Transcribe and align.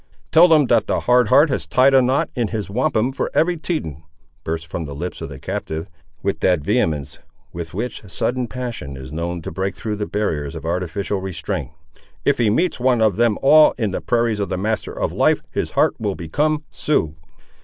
"Tell 0.31 0.47
them 0.47 0.65
that 0.65 0.89
Hard 0.89 1.27
Heart 1.27 1.49
has 1.49 1.67
tied 1.67 1.93
a 1.93 2.01
knot 2.01 2.31
in 2.33 2.47
his 2.47 2.71
wampum 2.71 3.11
for 3.13 3.29
every 3.35 3.55
Teton," 3.55 4.01
burst 4.43 4.65
from 4.65 4.85
the 4.85 4.95
lips 4.95 5.21
of 5.21 5.29
the 5.29 5.37
captive, 5.37 5.91
with 6.23 6.39
that 6.39 6.61
vehemence 6.61 7.19
with 7.53 7.75
which 7.75 8.09
sudden 8.09 8.47
passion 8.47 8.97
is 8.97 9.11
known 9.13 9.43
to 9.43 9.51
break 9.51 9.75
through 9.75 9.97
the 9.97 10.07
barriers 10.07 10.55
of 10.55 10.65
artificial 10.65 11.21
restraint 11.21 11.69
"if 12.25 12.39
he 12.39 12.49
meets 12.49 12.79
one 12.79 12.99
of 12.99 13.15
them 13.17 13.37
all, 13.43 13.75
in 13.77 13.91
the 13.91 14.01
prairies 14.01 14.39
of 14.39 14.49
the 14.49 14.57
Master 14.57 14.91
of 14.91 15.13
Life, 15.13 15.43
his 15.51 15.69
heart 15.77 15.93
will 15.99 16.15
become 16.15 16.63
Sioux!" 16.71 17.13